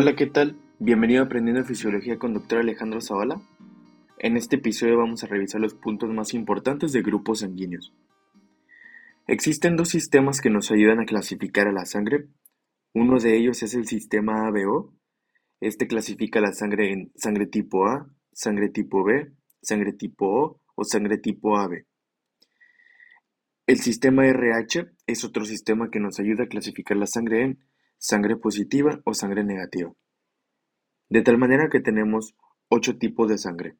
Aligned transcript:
Hola, 0.00 0.14
¿qué 0.14 0.26
tal? 0.26 0.56
Bienvenido 0.78 1.22
a 1.22 1.26
Aprendiendo 1.26 1.64
Fisiología 1.64 2.20
con 2.20 2.32
Dr. 2.32 2.60
Alejandro 2.60 3.00
Zavala. 3.00 3.42
En 4.18 4.36
este 4.36 4.54
episodio 4.54 4.96
vamos 4.96 5.24
a 5.24 5.26
revisar 5.26 5.60
los 5.60 5.74
puntos 5.74 6.08
más 6.10 6.34
importantes 6.34 6.92
de 6.92 7.02
grupos 7.02 7.40
sanguíneos. 7.40 7.92
Existen 9.26 9.74
dos 9.74 9.88
sistemas 9.88 10.40
que 10.40 10.50
nos 10.50 10.70
ayudan 10.70 11.00
a 11.00 11.04
clasificar 11.04 11.66
a 11.66 11.72
la 11.72 11.84
sangre. 11.84 12.28
Uno 12.94 13.18
de 13.18 13.36
ellos 13.36 13.60
es 13.64 13.74
el 13.74 13.88
sistema 13.88 14.46
ABO. 14.46 14.94
Este 15.60 15.88
clasifica 15.88 16.40
la 16.40 16.52
sangre 16.52 16.92
en 16.92 17.10
sangre 17.16 17.46
tipo 17.46 17.88
A, 17.88 18.08
sangre 18.30 18.68
tipo 18.68 19.02
B, 19.02 19.32
sangre 19.62 19.94
tipo 19.94 20.26
O 20.28 20.60
o 20.76 20.84
sangre 20.84 21.18
tipo 21.18 21.58
AB. 21.58 21.86
El 23.66 23.78
sistema 23.78 24.28
RH 24.28 24.92
es 25.08 25.24
otro 25.24 25.44
sistema 25.44 25.90
que 25.90 25.98
nos 25.98 26.20
ayuda 26.20 26.44
a 26.44 26.48
clasificar 26.48 26.96
la 26.96 27.08
sangre 27.08 27.42
en 27.42 27.67
sangre 27.98 28.36
positiva 28.36 29.00
o 29.04 29.12
sangre 29.12 29.44
negativa. 29.44 29.92
De 31.08 31.22
tal 31.22 31.38
manera 31.38 31.68
que 31.68 31.80
tenemos 31.80 32.34
ocho 32.68 32.98
tipos 32.98 33.28
de 33.28 33.38
sangre. 33.38 33.76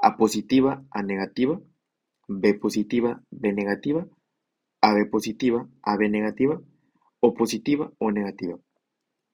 A 0.00 0.16
positiva, 0.16 0.84
A 0.90 1.02
negativa, 1.02 1.60
B 2.28 2.54
positiva, 2.54 3.22
B 3.30 3.52
negativa, 3.52 4.06
AB 4.80 5.10
positiva, 5.10 5.68
AB 5.82 6.10
negativa, 6.10 6.60
O 7.20 7.34
positiva 7.34 7.92
o 7.98 8.10
negativa. 8.10 8.58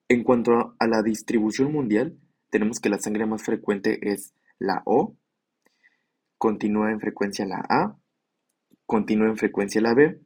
En 0.09 0.23
cuanto 0.23 0.75
a 0.79 0.87
la 0.87 1.03
distribución 1.03 1.73
mundial, 1.73 2.19
tenemos 2.51 2.81
que 2.81 2.91
la 2.91 2.99
sangre 2.99 3.25
más 3.25 3.43
frecuente 3.43 3.99
es 4.11 4.35
la 4.59 4.83
O, 4.85 5.17
continúa 6.37 6.93
en 6.93 7.01
frecuencia 7.01 7.47
la 7.47 7.65
A, 7.69 7.97
continúa 8.87 9.29
en 9.29 9.37
frecuencia 9.37 9.81
la 9.81 9.95
B 9.95 10.21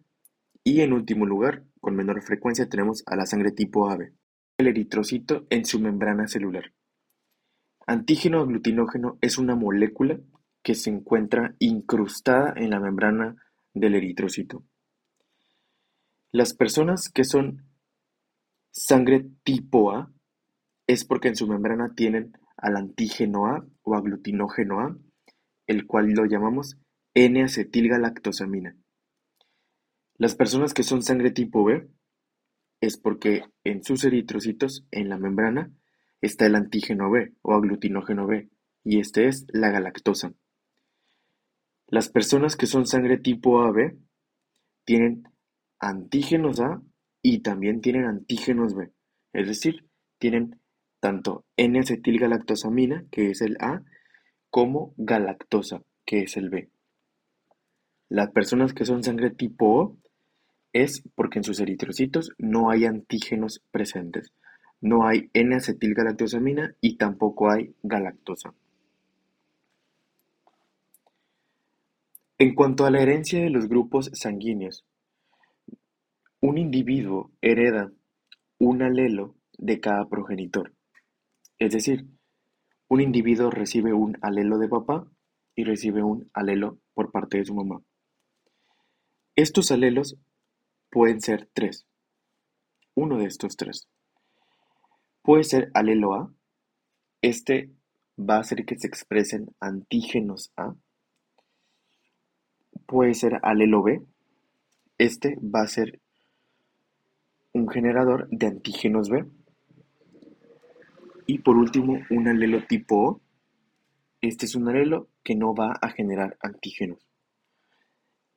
y 0.64 0.80
en 0.80 0.92
último 0.92 1.24
lugar 1.24 1.64
con 1.82 1.96
menor 1.96 2.22
frecuencia 2.22 2.68
tenemos 2.68 3.02
a 3.06 3.16
la 3.16 3.26
sangre 3.26 3.50
tipo 3.50 3.90
AB, 3.90 4.12
el 4.56 4.68
eritrocito 4.68 5.46
en 5.50 5.64
su 5.64 5.80
membrana 5.80 6.28
celular. 6.28 6.72
Antígeno 7.88 8.40
aglutinógeno 8.40 9.18
es 9.20 9.36
una 9.36 9.56
molécula 9.56 10.20
que 10.62 10.76
se 10.76 10.90
encuentra 10.90 11.56
incrustada 11.58 12.54
en 12.54 12.70
la 12.70 12.78
membrana 12.78 13.34
del 13.74 13.96
eritrocito. 13.96 14.64
Las 16.30 16.54
personas 16.54 17.08
que 17.08 17.24
son 17.24 17.66
sangre 18.70 19.26
tipo 19.42 19.90
A 19.90 20.12
es 20.86 21.04
porque 21.04 21.28
en 21.28 21.36
su 21.36 21.48
membrana 21.48 21.94
tienen 21.96 22.38
al 22.56 22.76
antígeno 22.76 23.46
A 23.46 23.66
o 23.82 23.96
aglutinógeno 23.96 24.78
A, 24.78 24.96
el 25.66 25.88
cual 25.88 26.12
lo 26.12 26.26
llamamos 26.26 26.78
N-acetilgalactosamina. 27.14 28.76
Las 30.22 30.36
personas 30.36 30.72
que 30.72 30.84
son 30.84 31.02
sangre 31.02 31.32
tipo 31.32 31.64
B 31.64 31.88
es 32.80 32.96
porque 32.96 33.42
en 33.64 33.82
sus 33.82 34.04
eritrocitos, 34.04 34.86
en 34.92 35.08
la 35.08 35.18
membrana, 35.18 35.72
está 36.20 36.46
el 36.46 36.54
antígeno 36.54 37.10
B 37.10 37.34
o 37.42 37.54
aglutinógeno 37.54 38.28
B, 38.28 38.48
y 38.84 39.00
este 39.00 39.26
es 39.26 39.46
la 39.48 39.72
galactosa. 39.72 40.32
Las 41.88 42.08
personas 42.08 42.54
que 42.54 42.68
son 42.68 42.86
sangre 42.86 43.18
tipo 43.18 43.62
AB 43.62 43.98
tienen 44.84 45.24
antígenos 45.80 46.60
A 46.60 46.80
y 47.20 47.40
también 47.40 47.80
tienen 47.80 48.04
antígenos 48.04 48.76
B, 48.76 48.92
es 49.32 49.48
decir, 49.48 49.88
tienen 50.18 50.60
tanto 51.00 51.46
N-acetilgalactosamina, 51.56 53.06
que 53.10 53.30
es 53.30 53.40
el 53.40 53.56
A, 53.58 53.82
como 54.50 54.94
galactosa, 54.96 55.82
que 56.06 56.22
es 56.22 56.36
el 56.36 56.48
B. 56.48 56.70
Las 58.08 58.30
personas 58.30 58.72
que 58.72 58.84
son 58.84 59.02
sangre 59.02 59.30
tipo 59.30 59.66
O 59.66 60.01
es 60.72 61.02
porque 61.14 61.38
en 61.38 61.44
sus 61.44 61.60
eritrocitos 61.60 62.32
no 62.38 62.70
hay 62.70 62.84
antígenos 62.84 63.62
presentes, 63.70 64.32
no 64.80 65.06
hay 65.06 65.30
N-acetilgalactosamina 65.32 66.74
y 66.80 66.96
tampoco 66.96 67.50
hay 67.50 67.74
galactosa. 67.82 68.54
En 72.38 72.54
cuanto 72.54 72.84
a 72.84 72.90
la 72.90 73.00
herencia 73.00 73.40
de 73.40 73.50
los 73.50 73.68
grupos 73.68 74.10
sanguíneos, 74.14 74.84
un 76.40 76.58
individuo 76.58 77.30
hereda 77.40 77.92
un 78.58 78.82
alelo 78.82 79.36
de 79.58 79.78
cada 79.78 80.08
progenitor. 80.08 80.72
Es 81.58 81.72
decir, 81.72 82.06
un 82.88 83.00
individuo 83.00 83.50
recibe 83.50 83.92
un 83.92 84.18
alelo 84.22 84.58
de 84.58 84.68
papá 84.68 85.06
y 85.54 85.64
recibe 85.64 86.02
un 86.02 86.30
alelo 86.34 86.78
por 86.94 87.12
parte 87.12 87.38
de 87.38 87.44
su 87.44 87.54
mamá. 87.54 87.80
Estos 89.36 89.70
alelos 89.70 90.18
Pueden 90.92 91.22
ser 91.22 91.48
tres, 91.54 91.86
uno 92.94 93.16
de 93.16 93.24
estos 93.24 93.56
tres. 93.56 93.88
Puede 95.22 95.42
ser 95.42 95.70
alelo 95.72 96.12
A, 96.12 96.30
este 97.22 97.70
va 98.20 98.36
a 98.36 98.40
hacer 98.40 98.66
que 98.66 98.78
se 98.78 98.88
expresen 98.88 99.46
antígenos 99.58 100.52
A. 100.54 100.74
Puede 102.84 103.14
ser 103.14 103.40
alelo 103.42 103.82
B, 103.82 104.02
este 104.98 105.38
va 105.40 105.62
a 105.62 105.66
ser 105.66 105.98
un 107.54 107.70
generador 107.70 108.28
de 108.28 108.48
antígenos 108.48 109.08
B. 109.08 109.24
Y 111.26 111.38
por 111.38 111.56
último, 111.56 112.00
un 112.10 112.28
alelo 112.28 112.66
tipo 112.66 112.96
O. 112.96 113.20
Este 114.20 114.44
es 114.44 114.54
un 114.54 114.68
alelo 114.68 115.08
que 115.24 115.36
no 115.36 115.54
va 115.54 115.72
a 115.80 115.88
generar 115.88 116.36
antígenos. 116.42 117.08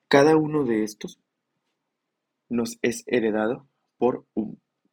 Cada 0.07 0.37
uno 0.37 0.63
de 0.63 0.83
estos 0.83 1.19
nos 2.49 2.77
es 2.81 3.03
heredado 3.07 3.67
por 3.97 4.25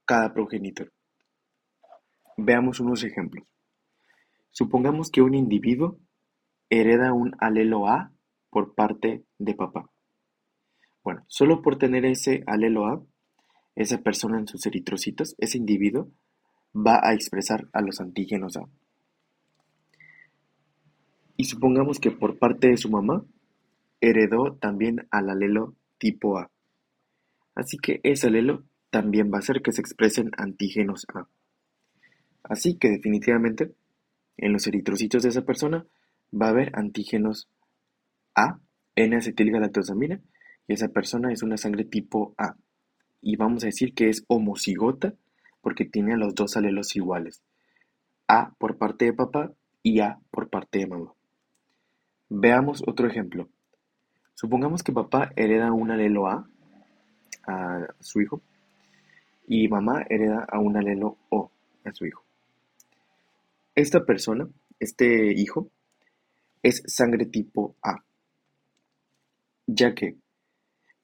cada 0.05 0.33
progenitor. 0.33 0.93
Veamos 2.37 2.81
unos 2.81 3.05
ejemplos. 3.05 3.47
Supongamos 4.51 5.11
que 5.11 5.23
un 5.23 5.35
individuo 5.35 5.99
hereda 6.69 7.12
un 7.12 7.35
alelo 7.39 7.89
A 7.89 8.12
por 8.51 8.75
parte 8.75 9.25
de 9.39 9.55
papá. 9.55 9.91
Bueno, 11.03 11.25
solo 11.27 11.62
por 11.62 11.79
tener 11.79 12.05
ese 12.05 12.45
alelo 12.47 12.87
A, 12.87 13.03
esa 13.75 13.99
persona 13.99 14.39
en 14.39 14.47
sus 14.47 14.67
eritrocitos, 14.67 15.35
ese 15.39 15.59
individuo, 15.59 16.11
va 16.75 17.01
a 17.03 17.15
expresar 17.15 17.69
a 17.73 17.81
los 17.81 18.01
antígenos 18.01 18.57
A. 18.57 18.65
Y 21.37 21.45
supongamos 21.45 21.99
que 21.99 22.11
por 22.11 22.39
parte 22.39 22.69
de 22.69 22.77
su 22.77 22.91
mamá, 22.91 23.25
heredó 24.01 24.55
también 24.61 25.09
al 25.11 25.31
alelo 25.31 25.75
tipo 25.99 26.39
A. 26.39 26.52
Así 27.55 27.77
que 27.79 28.01
ese 28.03 28.29
alelo 28.29 28.65
también 28.91 29.31
va 29.33 29.37
a 29.37 29.41
hacer 29.41 29.63
que 29.63 29.73
se 29.73 29.81
expresen 29.81 30.31
antígenos 30.37 31.07
A. 31.15 31.27
Así 32.43 32.77
que 32.77 32.91
definitivamente 32.91 33.73
en 34.37 34.53
los 34.53 34.67
eritrocitos 34.67 35.23
de 35.23 35.31
esa 35.31 35.43
persona 35.43 35.87
va 36.33 36.47
a 36.47 36.51
haber 36.51 36.77
antígenos 36.77 37.49
A, 38.35 38.59
N-acetilgalactosamina, 38.97 40.21
y 40.69 40.75
esa 40.75 40.89
persona 40.89 41.33
es 41.33 41.43
una 41.43 41.57
sangre 41.57 41.85
tipo 41.85 42.35
A. 42.37 42.57
Y 43.21 43.37
vamos 43.37 43.62
a 43.62 43.67
decir 43.67 43.95
que 43.95 44.09
es 44.09 44.25
homocigota 44.29 45.15
porque 45.61 45.85
tiene 45.85 46.17
los 46.17 46.35
dos 46.35 46.57
alelos 46.57 46.97
iguales. 46.97 47.43
A 48.29 48.53
por 48.59 48.79
parte 48.79 49.07
de 49.07 49.12
papá 49.12 49.53
y 49.83 50.01
A 50.01 50.19
por 50.31 50.49
parte 50.49 50.81
de 50.81 50.87
mamá. 50.87 51.12
Veamos 52.29 52.83
otro 52.87 53.07
ejemplo. 53.07 53.49
Supongamos 54.35 54.83
que 54.83 54.93
papá 54.93 55.33
hereda 55.37 55.73
un 55.73 55.91
alelo 55.91 56.27
A 56.27 56.49
a 57.47 57.87
su 58.01 58.21
hijo 58.21 58.43
y 59.47 59.69
mamá 59.69 60.05
hereda 60.09 60.47
a 60.51 60.59
un 60.59 60.77
alelo 60.77 61.19
O 61.29 61.51
a 61.85 61.93
su 61.93 62.07
hijo. 62.07 62.25
Esta 63.75 64.05
persona, 64.05 64.49
este 64.79 65.33
hijo, 65.33 65.71
es 66.63 66.83
sangre 66.87 67.27
tipo 67.27 67.77
A, 67.83 68.05
ya 69.67 69.94
que 69.94 70.17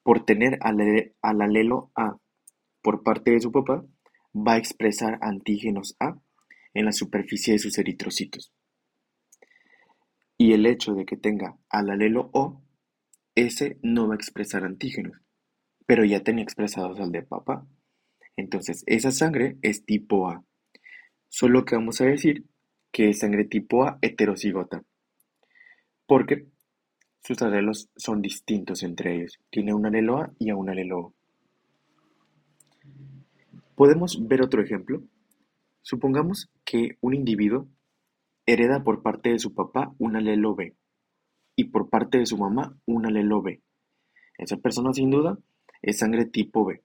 por 0.02 0.24
tener 0.24 0.58
al, 0.62 1.12
al 1.20 1.42
alelo 1.42 1.90
A 1.94 2.16
por 2.82 3.02
parte 3.02 3.32
de 3.32 3.40
su 3.40 3.50
papá, 3.50 3.84
va 4.34 4.54
a 4.54 4.58
expresar 4.58 5.18
antígenos 5.20 5.96
A 5.98 6.16
en 6.74 6.84
la 6.84 6.92
superficie 6.92 7.54
de 7.54 7.58
sus 7.58 7.76
eritrocitos. 7.78 8.52
Y 10.36 10.52
el 10.52 10.66
hecho 10.66 10.94
de 10.94 11.04
que 11.04 11.16
tenga 11.16 11.56
al 11.68 11.90
alelo 11.90 12.30
O, 12.32 12.62
ese 13.34 13.78
no 13.82 14.06
va 14.06 14.14
a 14.14 14.16
expresar 14.16 14.64
antígenos 14.64 15.20
pero 15.88 16.04
ya 16.04 16.22
tenía 16.22 16.44
expresados 16.44 17.00
al 17.00 17.12
de 17.12 17.22
papá. 17.22 17.66
Entonces, 18.36 18.84
esa 18.86 19.10
sangre 19.10 19.56
es 19.62 19.86
tipo 19.86 20.28
A. 20.28 20.44
Solo 21.30 21.64
que 21.64 21.76
vamos 21.76 22.02
a 22.02 22.04
decir 22.04 22.44
que 22.92 23.08
es 23.08 23.20
sangre 23.20 23.46
tipo 23.46 23.84
A 23.84 23.98
heterocigota. 24.02 24.84
Porque 26.06 26.46
sus 27.24 27.40
alelos 27.40 27.88
son 27.96 28.20
distintos 28.20 28.82
entre 28.82 29.16
ellos. 29.16 29.38
Tiene 29.48 29.72
un 29.72 29.86
alelo 29.86 30.18
A 30.18 30.30
y 30.38 30.52
un 30.52 30.68
alelo 30.68 30.98
O. 30.98 31.14
Podemos 33.74 34.18
ver 34.28 34.42
otro 34.42 34.62
ejemplo. 34.62 35.02
Supongamos 35.80 36.50
que 36.66 36.98
un 37.00 37.14
individuo 37.14 37.66
hereda 38.44 38.84
por 38.84 39.02
parte 39.02 39.30
de 39.30 39.38
su 39.38 39.54
papá 39.54 39.94
un 39.98 40.16
alelo 40.16 40.54
B 40.54 40.76
y 41.56 41.64
por 41.64 41.88
parte 41.88 42.18
de 42.18 42.26
su 42.26 42.36
mamá 42.36 42.76
un 42.84 43.06
alelo 43.06 43.40
B. 43.40 43.62
Esa 44.36 44.58
persona 44.58 44.92
sin 44.92 45.08
duda 45.08 45.38
es 45.82 45.98
sangre 45.98 46.24
tipo 46.24 46.64
B, 46.64 46.82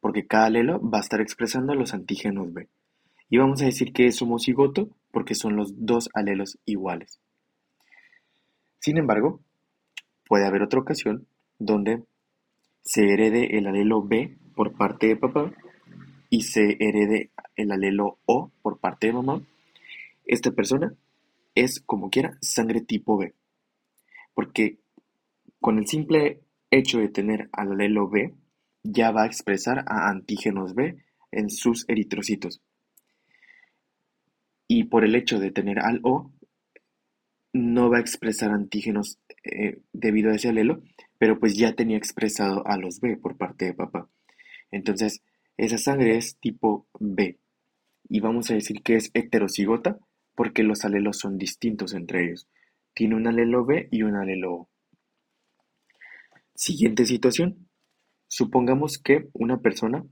porque 0.00 0.26
cada 0.26 0.46
alelo 0.46 0.80
va 0.80 0.98
a 0.98 1.02
estar 1.02 1.20
expresando 1.20 1.74
los 1.74 1.94
antígenos 1.94 2.52
B. 2.52 2.68
Y 3.30 3.38
vamos 3.38 3.60
a 3.62 3.66
decir 3.66 3.92
que 3.92 4.06
es 4.06 4.20
homocigoto 4.22 4.88
porque 5.10 5.34
son 5.34 5.56
los 5.56 5.84
dos 5.84 6.08
alelos 6.14 6.58
iguales. 6.64 7.20
Sin 8.78 8.96
embargo, 8.96 9.40
puede 10.26 10.46
haber 10.46 10.62
otra 10.62 10.80
ocasión 10.80 11.26
donde 11.58 12.04
se 12.82 13.12
herede 13.12 13.58
el 13.58 13.66
alelo 13.66 14.02
B 14.02 14.38
por 14.54 14.72
parte 14.76 15.08
de 15.08 15.16
papá 15.16 15.52
y 16.30 16.42
se 16.42 16.76
herede 16.80 17.30
el 17.56 17.72
alelo 17.72 18.18
O 18.24 18.50
por 18.62 18.78
parte 18.78 19.08
de 19.08 19.14
mamá. 19.14 19.42
Esta 20.24 20.50
persona 20.52 20.94
es, 21.54 21.80
como 21.80 22.10
quiera, 22.10 22.38
sangre 22.40 22.80
tipo 22.80 23.16
B. 23.18 23.34
Porque 24.34 24.78
con 25.60 25.78
el 25.78 25.86
simple 25.86 26.40
hecho 26.70 26.98
de 26.98 27.08
tener 27.08 27.48
al 27.52 27.72
alelo 27.72 28.08
B, 28.08 28.34
ya 28.82 29.10
va 29.10 29.24
a 29.24 29.26
expresar 29.26 29.84
a 29.86 30.08
antígenos 30.08 30.74
B 30.74 30.96
en 31.30 31.50
sus 31.50 31.84
eritrocitos. 31.88 32.60
Y 34.66 34.84
por 34.84 35.04
el 35.04 35.14
hecho 35.14 35.38
de 35.38 35.50
tener 35.50 35.78
al 35.78 36.00
O, 36.02 36.30
no 37.52 37.90
va 37.90 37.98
a 37.98 38.00
expresar 38.00 38.50
antígenos 38.50 39.18
eh, 39.44 39.80
debido 39.92 40.30
a 40.30 40.34
ese 40.34 40.48
alelo, 40.48 40.82
pero 41.18 41.38
pues 41.40 41.56
ya 41.56 41.74
tenía 41.74 41.96
expresado 41.96 42.66
a 42.66 42.76
los 42.76 43.00
B 43.00 43.16
por 43.16 43.36
parte 43.36 43.64
de 43.64 43.74
papá. 43.74 44.08
Entonces, 44.70 45.22
esa 45.56 45.78
sangre 45.78 46.16
es 46.16 46.36
tipo 46.38 46.86
B. 47.00 47.38
Y 48.08 48.20
vamos 48.20 48.50
a 48.50 48.54
decir 48.54 48.82
que 48.82 48.96
es 48.96 49.10
heterocigota 49.14 49.98
porque 50.34 50.62
los 50.62 50.84
alelos 50.84 51.18
son 51.18 51.36
distintos 51.36 51.94
entre 51.94 52.24
ellos. 52.24 52.46
Tiene 52.94 53.16
un 53.16 53.26
alelo 53.26 53.64
B 53.64 53.88
y 53.90 54.02
un 54.02 54.14
alelo 54.14 54.52
O. 54.54 54.68
Siguiente 56.60 57.06
situación. 57.06 57.68
Supongamos 58.26 58.98
que 58.98 59.28
una 59.32 59.58
persona 59.58 60.04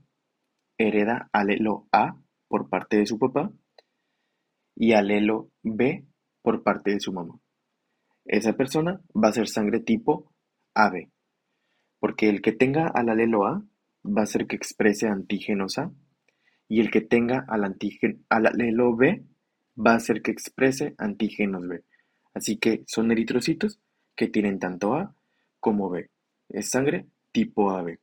hereda 0.77 1.29
alelo 1.33 1.89
A 1.91 2.21
por 2.47 2.69
parte 2.69 2.95
de 2.95 3.05
su 3.05 3.19
papá 3.19 3.51
y 4.73 4.93
alelo 4.93 5.51
B 5.61 6.05
por 6.41 6.63
parte 6.63 6.91
de 6.91 7.01
su 7.01 7.11
mamá. 7.11 7.37
Esa 8.23 8.53
persona 8.53 9.01
va 9.13 9.27
a 9.27 9.33
ser 9.33 9.49
sangre 9.49 9.81
tipo 9.81 10.31
AB, 10.73 11.09
porque 11.99 12.29
el 12.29 12.41
que 12.41 12.53
tenga 12.53 12.87
al 12.87 13.09
alelo 13.09 13.45
A 13.45 13.61
va 14.05 14.21
a 14.21 14.25
ser 14.25 14.47
que 14.47 14.55
exprese 14.55 15.09
antígenos 15.09 15.77
A 15.77 15.91
y 16.69 16.79
el 16.79 16.91
que 16.91 17.01
tenga 17.01 17.43
al, 17.49 17.65
al 17.65 18.45
alelo 18.45 18.95
B 18.95 19.25
va 19.77 19.95
a 19.95 19.99
ser 19.99 20.21
que 20.21 20.31
exprese 20.31 20.95
antígenos 20.97 21.67
B. 21.67 21.83
Así 22.33 22.57
que 22.57 22.85
son 22.87 23.11
eritrocitos 23.11 23.81
que 24.15 24.29
tienen 24.29 24.59
tanto 24.59 24.93
A 24.93 25.13
como 25.59 25.89
B. 25.89 26.09
Es 26.49 26.69
sangre 26.69 27.05
tipo 27.31 27.71
AB. 27.71 27.99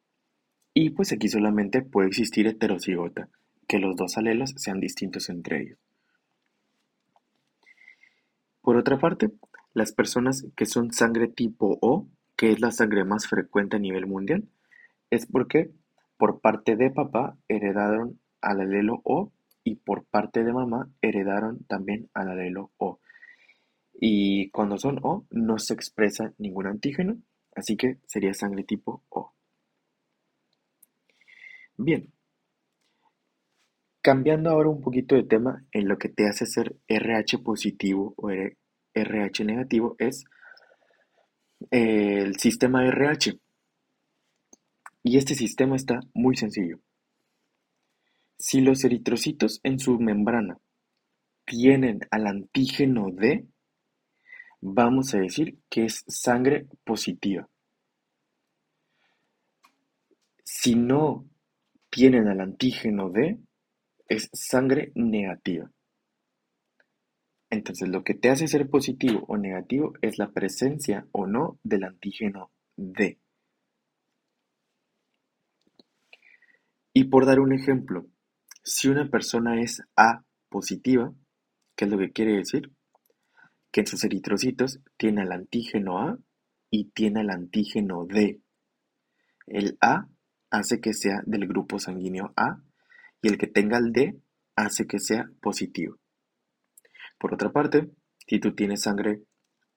Y 0.75 0.91
pues 0.91 1.13
aquí 1.13 1.29
solamente 1.29 1.83
puede 1.83 2.09
existir 2.09 2.47
heterocigota, 2.47 3.29
que 3.69 3.79
los 3.79 3.97
dos 3.97 4.17
alelos 4.17 4.53
sean 4.57 4.81
distintos 4.81 5.29
entre 5.29 5.63
ellos. 5.63 5.79
Por 8.61 8.77
otra 8.77 8.99
parte, 8.99 9.31
las 9.73 9.93
personas 9.93 10.47
que 10.57 10.67
son 10.67 10.93
sangre 10.93 11.29
tipo 11.29 11.79
O, 11.81 12.09
que 12.37 12.51
es 12.51 12.61
la 12.61 12.71
sangre 12.71 13.05
más 13.05 13.27
frecuente 13.27 13.77
a 13.77 13.81
nivel 13.81 14.07
mundial, 14.07 14.49
es 15.11 15.27
porque 15.27 15.71
por 16.17 16.41
parte 16.41 16.77
de 16.77 16.91
papá 16.91 17.37
heredaron 17.49 18.19
al 18.41 18.61
alelo 18.61 19.01
O 19.05 19.33
y 19.65 19.77
por 19.77 20.05
parte 20.05 20.45
de 20.45 20.53
mamá 20.53 20.89
heredaron 21.03 21.65
también 21.65 22.09
al 22.15 22.31
alelo 22.31 22.71
O. 22.77 23.01
Y 23.93 24.51
cuando 24.51 24.79
son 24.79 24.99
O 25.03 25.25
no 25.31 25.59
se 25.59 25.75
expresa 25.75 26.33
ningún 26.39 26.67
antígeno, 26.67 27.19
así 27.55 27.77
que 27.77 27.99
sería 28.07 28.35
sangre 28.35 28.65
tipo 28.65 29.03
O. 29.09 29.33
Bien. 31.77 32.13
Cambiando 34.01 34.51
ahora 34.51 34.69
un 34.69 34.83
poquito 34.83 35.15
de 35.15 35.25
tema 35.25 35.65
en 35.73 35.89
lo 35.89 35.97
que 35.99 36.09
te 36.09 36.29
hace 36.29 36.47
ser 36.47 36.77
RH 36.89 37.39
positivo 37.39 38.15
o 38.17 38.31
RH 38.95 39.45
negativo 39.45 39.97
es 39.99 40.25
el 41.71 42.37
sistema 42.39 42.87
RH. 42.87 43.39
Y 45.03 45.19
este 45.19 45.35
sistema 45.35 45.77
está 45.77 46.01
muy 46.15 46.37
sencillo. 46.37 46.81
Si 48.39 48.61
los 48.61 48.85
eritrocitos 48.85 49.61
en 49.63 49.79
su 49.79 49.99
membrana 49.99 50.59
tienen 51.45 52.01
al 52.11 52.27
antígeno 52.27 53.11
D, 53.11 53.47
vamos 54.65 55.15
a 55.15 55.19
decir 55.19 55.59
que 55.69 55.85
es 55.85 56.05
sangre 56.09 56.67
positiva. 56.85 57.47
Si 60.43 60.75
no 60.75 61.27
tienen 61.91 62.29
al 62.29 62.41
antígeno 62.41 63.11
D, 63.11 63.39
es 64.09 64.31
sangre 64.33 64.91
negativa. 64.95 65.71
Entonces, 67.51 67.89
lo 67.89 68.03
que 68.03 68.15
te 68.15 68.31
hace 68.31 68.49
ser 68.49 68.69
positivo 68.71 69.25
o 69.29 69.37
negativo 69.37 69.93
es 70.01 70.19
la 70.19 70.33
presencia 70.33 71.07
o 71.13 71.27
no 71.27 71.59
del 71.63 71.85
antígeno 71.85 72.51
D. 72.75 73.19
Y 76.95 77.05
por 77.05 77.27
dar 77.27 77.39
un 77.39 77.53
ejemplo, 77.53 78.07
si 78.63 78.89
una 78.89 79.11
persona 79.11 79.61
es 79.61 79.83
A 79.95 80.25
positiva, 80.49 81.13
¿qué 81.77 81.85
es 81.85 81.91
lo 81.91 81.99
que 81.99 82.13
quiere 82.13 82.37
decir? 82.39 82.74
Que 83.75 83.81
en 83.81 83.89
sus 83.89 84.05
eritrocitos 84.05 84.79
tiene 84.97 85.23
el 85.23 85.33
antígeno 85.33 85.99
A 85.99 86.17
y 86.71 86.91
tiene 86.91 87.23
el 87.23 87.31
antígeno 87.31 88.07
D. 88.07 88.41
El 89.49 89.77
A 89.81 90.07
hace 90.49 90.81
que 90.81 90.95
sea 90.95 91.23
del 91.27 91.49
grupo 91.49 91.81
sanguíneo 91.81 92.33
A 92.37 92.63
y 93.21 93.27
el 93.27 93.37
que 93.37 93.49
tenga 93.49 93.79
el 93.79 93.91
D 93.91 94.17
hace 94.55 94.87
que 94.87 95.01
sea 95.01 95.29
positivo. 95.43 95.99
Por 97.19 97.35
otra 97.35 97.51
parte, 97.51 97.91
si 98.29 98.39
tú 98.39 98.55
tienes 98.55 98.83
sangre 98.83 99.25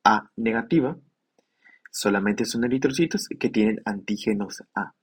A 0.03 0.29
negativa, 0.35 0.95
solamente 1.91 2.45
son 2.45 2.65
eritrocitos 2.65 3.27
que 3.39 3.50
tienen 3.50 3.81
antígenos 3.83 4.61
A 4.75 4.93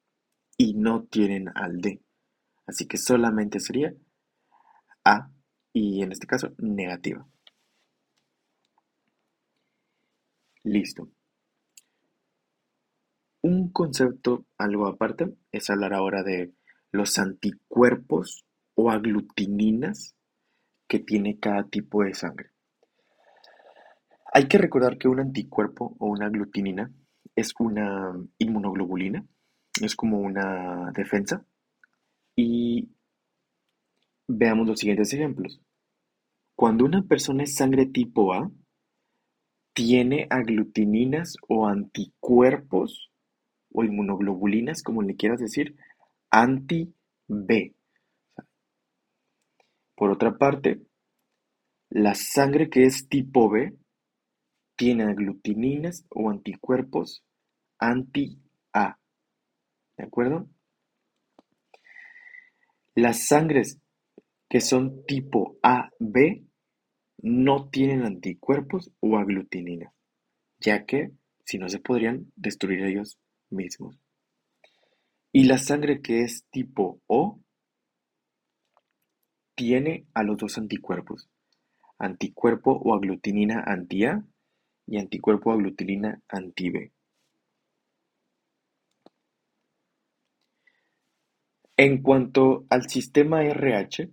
y 0.56 0.74
no 0.74 1.02
tienen 1.06 1.48
al 1.56 1.78
D. 1.78 2.00
Así 2.64 2.86
que 2.86 2.98
solamente 2.98 3.58
sería 3.58 3.92
A 5.04 5.32
y 5.72 6.00
en 6.04 6.12
este 6.12 6.28
caso 6.28 6.54
negativa. 6.58 7.26
Listo. 10.64 11.10
Un 13.42 13.70
concepto 13.70 14.46
algo 14.56 14.86
aparte 14.86 15.36
es 15.52 15.68
hablar 15.68 15.92
ahora 15.92 16.22
de 16.22 16.54
los 16.90 17.18
anticuerpos 17.18 18.46
o 18.74 18.90
aglutininas 18.90 20.16
que 20.88 21.00
tiene 21.00 21.38
cada 21.38 21.64
tipo 21.64 22.02
de 22.02 22.14
sangre. 22.14 22.50
Hay 24.32 24.48
que 24.48 24.58
recordar 24.58 24.96
que 24.96 25.08
un 25.08 25.20
anticuerpo 25.20 25.94
o 25.98 26.06
una 26.06 26.26
aglutinina 26.26 26.90
es 27.36 27.52
una 27.58 28.14
inmunoglobulina, 28.38 29.26
es 29.82 29.94
como 29.94 30.20
una 30.20 30.90
defensa 30.92 31.44
y 32.34 32.88
veamos 34.26 34.66
los 34.66 34.80
siguientes 34.80 35.12
ejemplos. 35.12 35.60
Cuando 36.56 36.84
una 36.86 37.02
persona 37.02 37.42
es 37.42 37.54
sangre 37.54 37.86
tipo 37.86 38.32
A, 38.32 38.50
tiene 39.74 40.26
aglutininas 40.30 41.36
o 41.48 41.66
anticuerpos 41.66 43.10
o 43.72 43.84
inmunoglobulinas, 43.84 44.82
como 44.82 45.02
le 45.02 45.16
quieras 45.16 45.40
decir, 45.40 45.76
anti-B. 46.30 47.74
Por 49.96 50.10
otra 50.10 50.38
parte, 50.38 50.80
la 51.90 52.14
sangre 52.14 52.70
que 52.70 52.84
es 52.84 53.08
tipo 53.08 53.50
B 53.50 53.76
tiene 54.76 55.04
aglutininas 55.04 56.04
o 56.10 56.30
anticuerpos 56.30 57.24
anti-A. 57.78 58.98
¿De 59.96 60.04
acuerdo? 60.04 60.48
Las 62.94 63.26
sangres 63.26 63.78
que 64.48 64.60
son 64.60 65.04
tipo 65.04 65.56
AB 65.62 66.44
no 67.24 67.70
tienen 67.70 68.04
anticuerpos 68.04 68.92
o 69.00 69.16
aglutininas, 69.16 69.94
ya 70.60 70.84
que 70.84 71.12
si 71.46 71.56
no 71.58 71.70
se 71.70 71.78
podrían 71.78 72.30
destruir 72.36 72.84
ellos 72.84 73.18
mismos. 73.48 73.98
Y 75.32 75.44
la 75.44 75.56
sangre 75.56 76.02
que 76.02 76.20
es 76.20 76.44
tipo 76.50 77.00
O 77.06 77.40
tiene 79.54 80.06
a 80.12 80.22
los 80.22 80.36
dos 80.36 80.58
anticuerpos, 80.58 81.30
anticuerpo 81.98 82.72
o 82.72 82.94
aglutinina 82.94 83.64
anti-A 83.66 84.22
y 84.86 84.98
anticuerpo 84.98 85.48
o 85.48 85.54
aglutinina 85.54 86.20
anti-B. 86.28 86.92
En 91.78 92.02
cuanto 92.02 92.66
al 92.68 92.90
sistema 92.90 93.42
RH, 93.44 94.10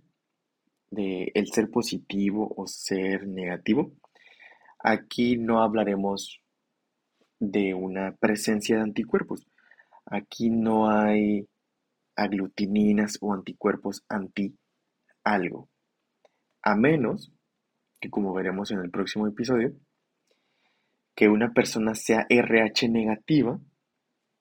de 0.92 1.32
el 1.34 1.48
ser 1.48 1.70
positivo 1.70 2.52
o 2.56 2.66
ser 2.66 3.26
negativo, 3.26 3.92
aquí 4.78 5.36
no 5.36 5.62
hablaremos 5.62 6.40
de 7.40 7.74
una 7.74 8.14
presencia 8.20 8.76
de 8.76 8.82
anticuerpos. 8.82 9.46
Aquí 10.04 10.50
no 10.50 10.90
hay 10.90 11.48
aglutininas 12.14 13.16
o 13.20 13.32
anticuerpos 13.32 14.04
anti 14.08 14.54
algo. 15.24 15.68
A 16.62 16.76
menos 16.76 17.32
que, 17.98 18.10
como 18.10 18.34
veremos 18.34 18.70
en 18.70 18.80
el 18.80 18.90
próximo 18.90 19.26
episodio, 19.26 19.72
que 21.14 21.28
una 21.28 21.52
persona 21.52 21.94
sea 21.94 22.26
RH 22.28 22.88
negativa 22.88 23.58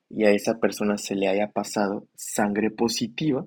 y 0.09 0.25
a 0.25 0.31
esa 0.31 0.59
persona 0.59 0.97
se 0.97 1.15
le 1.15 1.29
haya 1.29 1.47
pasado 1.51 2.07
sangre 2.13 2.71
positiva, 2.71 3.45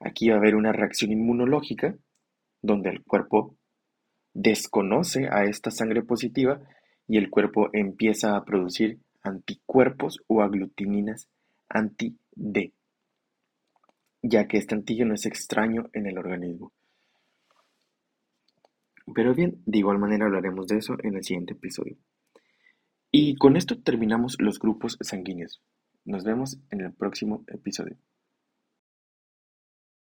aquí 0.00 0.28
va 0.28 0.36
a 0.36 0.38
haber 0.38 0.56
una 0.56 0.72
reacción 0.72 1.12
inmunológica 1.12 1.96
donde 2.62 2.90
el 2.90 3.02
cuerpo 3.04 3.56
desconoce 4.32 5.28
a 5.30 5.44
esta 5.44 5.70
sangre 5.70 6.02
positiva 6.02 6.60
y 7.06 7.18
el 7.18 7.30
cuerpo 7.30 7.68
empieza 7.72 8.36
a 8.36 8.44
producir 8.44 8.98
anticuerpos 9.22 10.20
o 10.26 10.42
aglutininas 10.42 11.28
anti-D, 11.68 12.72
ya 14.22 14.46
que 14.46 14.58
este 14.58 14.74
antígeno 14.74 15.14
es 15.14 15.26
extraño 15.26 15.88
en 15.92 16.06
el 16.06 16.18
organismo. 16.18 16.72
Pero 19.14 19.34
bien, 19.34 19.62
de 19.66 19.78
igual 19.78 19.98
manera 19.98 20.24
hablaremos 20.24 20.66
de 20.66 20.78
eso 20.78 20.96
en 21.02 21.16
el 21.16 21.24
siguiente 21.24 21.52
episodio. 21.52 21.96
Y 23.10 23.36
con 23.36 23.56
esto 23.56 23.80
terminamos 23.80 24.36
los 24.40 24.58
grupos 24.58 24.96
sanguíneos. 25.00 25.62
Nos 26.04 26.24
vemos 26.24 26.58
en 26.70 26.80
el 26.80 26.92
próximo 26.92 27.44
episodio. 27.46 27.96